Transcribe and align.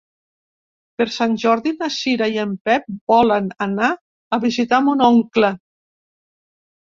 Per 0.99 1.05
Sant 1.15 1.35
Jordi 1.41 1.73
na 1.81 1.89
Cira 1.95 2.29
i 2.37 2.39
en 2.45 2.55
Pep 2.69 2.87
volen 3.13 3.51
anar 3.65 3.91
a 4.37 4.41
visitar 4.47 4.79
mon 4.87 5.05
oncle. 5.09 5.53